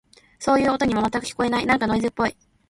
[0.39, 1.65] そういう音には、全く聞こえない。
[1.67, 2.35] なんかノイズっぽい。